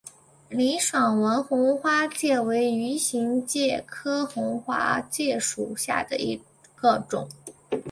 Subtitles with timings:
[0.49, 6.41] 林爽文红花介为鱼形介科红花介属下的一
[6.75, 7.29] 个种。